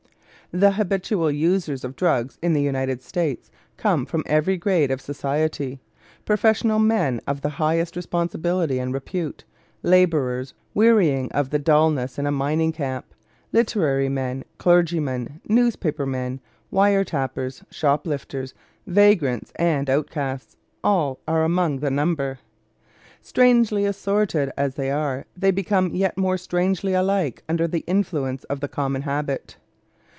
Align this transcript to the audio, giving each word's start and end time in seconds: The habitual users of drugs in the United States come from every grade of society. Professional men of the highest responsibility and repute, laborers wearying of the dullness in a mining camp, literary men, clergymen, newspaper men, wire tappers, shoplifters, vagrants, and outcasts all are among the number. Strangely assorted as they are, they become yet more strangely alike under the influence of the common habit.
The 0.53 0.71
habitual 0.71 1.31
users 1.31 1.85
of 1.85 1.95
drugs 1.95 2.37
in 2.41 2.51
the 2.51 2.61
United 2.61 3.01
States 3.01 3.49
come 3.77 4.05
from 4.05 4.21
every 4.25 4.57
grade 4.57 4.91
of 4.91 4.99
society. 4.99 5.79
Professional 6.25 6.77
men 6.77 7.21
of 7.25 7.39
the 7.39 7.51
highest 7.55 7.95
responsibility 7.95 8.77
and 8.77 8.93
repute, 8.93 9.45
laborers 9.81 10.53
wearying 10.73 11.31
of 11.31 11.51
the 11.51 11.57
dullness 11.57 12.19
in 12.19 12.27
a 12.27 12.33
mining 12.33 12.73
camp, 12.73 13.05
literary 13.53 14.09
men, 14.09 14.43
clergymen, 14.57 15.39
newspaper 15.47 16.05
men, 16.05 16.41
wire 16.69 17.05
tappers, 17.05 17.63
shoplifters, 17.71 18.53
vagrants, 18.85 19.53
and 19.55 19.89
outcasts 19.89 20.57
all 20.83 21.21
are 21.29 21.45
among 21.45 21.79
the 21.79 21.89
number. 21.89 22.39
Strangely 23.21 23.85
assorted 23.85 24.51
as 24.57 24.75
they 24.75 24.91
are, 24.91 25.23
they 25.37 25.51
become 25.51 25.95
yet 25.95 26.17
more 26.17 26.37
strangely 26.37 26.91
alike 26.93 27.41
under 27.47 27.69
the 27.69 27.85
influence 27.87 28.43
of 28.49 28.59
the 28.59 28.67
common 28.67 29.03
habit. 29.03 29.55